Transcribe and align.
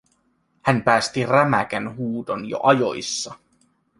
Hän 0.61 0.83
päästi 0.83 1.25
rämäkän 1.25 1.95
huudon 1.97 2.45
jo 2.49 2.59
ajoissa. 2.63 3.33